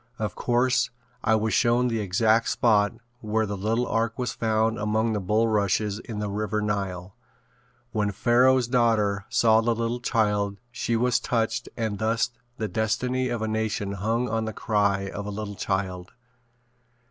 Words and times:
Of 0.17 0.33
course 0.33 0.89
I 1.23 1.35
was 1.35 1.53
shown 1.53 1.87
the 1.87 1.99
exact(?) 1.99 2.49
spot 2.49 2.95
where 3.19 3.45
the 3.45 3.55
little 3.55 3.85
ark 3.85 4.17
was 4.17 4.31
found 4.33 4.79
among 4.79 5.13
the 5.13 5.19
bullrushes 5.21 5.99
in 5.99 6.17
the 6.17 6.27
River 6.27 6.59
Nile. 6.59 7.15
When 7.91 8.11
Pharoah's 8.11 8.67
daughter 8.67 9.25
saw 9.29 9.61
the 9.61 9.75
little 9.75 9.99
child 9.99 10.57
she 10.71 10.95
was 10.95 11.19
touched 11.19 11.69
and 11.77 11.99
thus 11.99 12.31
the 12.57 12.67
destiny 12.67 13.29
of 13.29 13.43
a 13.43 13.47
nation 13.47 13.91
hung 13.91 14.27
on 14.27 14.45
the 14.45 14.53
cry 14.53 15.07
of 15.13 15.27
a 15.27 15.29
little 15.29 15.53
child. 15.53 16.13